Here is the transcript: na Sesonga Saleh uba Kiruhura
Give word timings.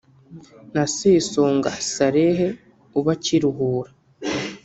na 0.73 0.83
Sesonga 0.95 1.71
Saleh 1.93 2.41
uba 2.99 3.13
Kiruhura 3.23 3.91